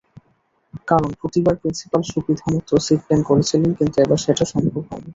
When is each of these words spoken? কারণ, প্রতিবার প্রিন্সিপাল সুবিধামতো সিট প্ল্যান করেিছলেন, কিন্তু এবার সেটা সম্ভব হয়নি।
কারণ, 0.87 1.09
প্রতিবার 1.21 1.55
প্রিন্সিপাল 1.55 2.01
সুবিধামতো 2.11 2.73
সিট 2.79 3.01
প্ল্যান 3.01 3.21
করেিছলেন, 3.23 3.71
কিন্তু 3.73 3.97
এবার 4.01 4.19
সেটা 4.25 4.43
সম্ভব 4.53 4.83
হয়নি। 4.89 5.09